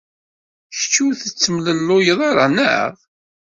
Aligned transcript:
Kečč 0.75 0.95
ur 1.05 1.13
tettemlelluyed 1.21 2.19
ara, 2.29 2.45
naɣ? 2.55 2.91